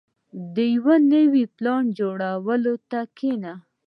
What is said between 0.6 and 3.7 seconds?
یو نوي پلان جوړولو ته کښېنه.